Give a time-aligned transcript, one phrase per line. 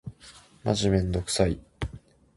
[0.63, 1.59] マジめんどくさい。